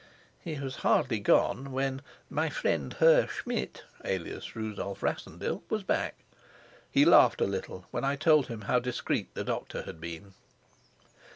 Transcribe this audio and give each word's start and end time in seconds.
He 0.43 0.59
was 0.59 0.77
hardly 0.77 1.19
gone 1.19 1.71
when 1.71 2.01
'my 2.27 2.49
friend 2.49 2.91
Herr 2.93 3.27
Schmidt' 3.27 3.83
alias 4.03 4.55
Rudolf 4.55 5.03
Rassendyll 5.03 5.61
was 5.69 5.83
back. 5.83 6.15
He 6.89 7.05
laughed 7.05 7.39
a 7.39 7.45
little 7.45 7.85
when 7.91 8.03
I 8.03 8.15
told 8.15 8.47
him 8.47 8.61
how 8.61 8.79
discreet 8.79 9.31
the 9.35 9.43
doctor 9.43 9.83
had 9.83 10.01
been. 10.01 10.33